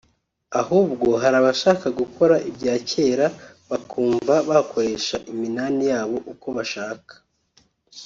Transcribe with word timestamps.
Ahubwo 0.61 1.07
hari 1.21 1.35
abashaka 1.41 1.85
gukora 1.99 2.35
ibya 2.49 2.75
kera 2.89 3.27
bakumva 3.69 4.35
bakoresha 4.49 5.15
iminani 5.31 5.83
ya 5.91 6.01
bo 6.09 6.17
uko 6.33 6.47
bashaka 6.57 7.13